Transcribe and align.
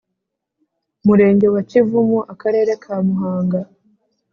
Murenge 1.05 1.47
wa 1.53 1.61
Kivumu 1.69 2.19
Akarere 2.33 2.71
ka 2.83 2.95
Muhanga 3.05 3.59